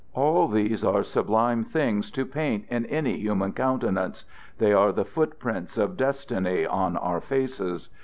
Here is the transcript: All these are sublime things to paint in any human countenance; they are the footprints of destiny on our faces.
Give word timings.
All 0.15 0.47
these 0.47 0.83
are 0.83 1.03
sublime 1.03 1.63
things 1.63 2.09
to 2.09 2.25
paint 2.25 2.65
in 2.69 2.87
any 2.87 3.19
human 3.19 3.53
countenance; 3.53 4.25
they 4.57 4.73
are 4.73 4.91
the 4.91 5.05
footprints 5.05 5.77
of 5.77 5.95
destiny 5.95 6.65
on 6.65 6.97
our 6.97 7.21
faces. 7.21 7.91